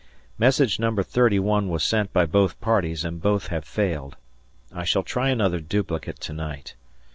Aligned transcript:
Message 0.39 0.79
No. 0.79 0.95
31 0.95 1.69
was 1.69 1.83
sent 1.83 2.11
by 2.11 2.25
both 2.25 2.59
parties, 2.59 3.05
and 3.05 3.21
both 3.21 3.49
have 3.49 3.63
failed. 3.65 4.15
I 4.73 4.83
shall 4.83 5.03
try 5.03 5.29
another 5.29 5.59
duplicate 5.59 6.19
to 6.21 6.33
night. 6.33 6.73